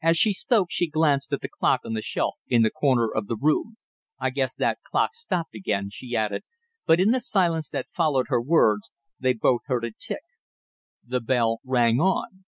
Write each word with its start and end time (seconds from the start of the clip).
As 0.00 0.16
she 0.16 0.32
spoke 0.32 0.68
she 0.70 0.88
glanced 0.88 1.34
at 1.34 1.42
the 1.42 1.50
clock 1.50 1.80
on 1.84 1.92
the 1.92 2.00
shelf 2.00 2.36
in 2.48 2.62
the 2.62 2.70
corner 2.70 3.10
of 3.14 3.26
the 3.26 3.36
room. 3.36 3.76
"I 4.18 4.30
guess 4.30 4.54
that 4.54 4.78
clock's 4.82 5.20
stopped 5.20 5.54
again," 5.54 5.90
she 5.90 6.16
added, 6.16 6.44
but 6.86 6.98
in 6.98 7.10
the 7.10 7.20
silence 7.20 7.68
that 7.68 7.90
followed 7.90 8.28
her 8.30 8.40
words 8.40 8.90
they 9.20 9.34
both 9.34 9.66
heard 9.66 9.84
it 9.84 9.98
tick. 9.98 10.22
The 11.06 11.20
bell 11.20 11.58
rang 11.62 12.00
on. 12.00 12.46